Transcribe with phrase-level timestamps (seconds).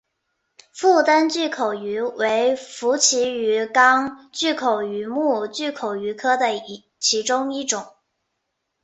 [0.71, 6.47] 腹灯巨口鱼为辐鳍鱼纲巨口鱼目巨口鱼科的
[6.99, 7.85] 其中一种。